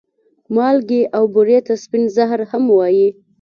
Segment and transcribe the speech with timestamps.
[0.55, 3.09] مالګې او بورې ته سپين زهر هم وايې